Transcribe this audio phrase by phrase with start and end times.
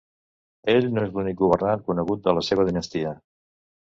[0.73, 3.15] Ell no és l'únic governant conegut de la seva dinastia.